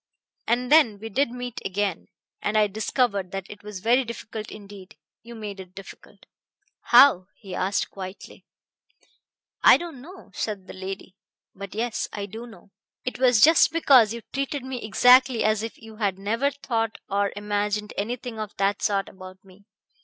[0.47, 2.07] And then we did meet again,
[2.41, 4.97] and I discovered that it was very difficult indeed.
[5.21, 6.25] You made it difficult."
[6.85, 8.43] "How?" he asked quietly.
[9.61, 11.13] "I don't know," said the lady.
[11.53, 12.71] "But yes I do know.
[13.05, 17.31] It was just because you treated me exactly as if you had never thought or
[17.35, 19.65] imagined anything of that sort about me.